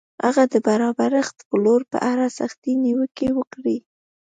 [0.25, 3.77] هغه د برابرښت پلور په اړه سختې نیوکې وکړې.